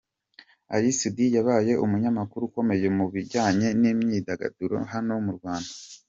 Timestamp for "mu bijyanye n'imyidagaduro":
2.97-4.75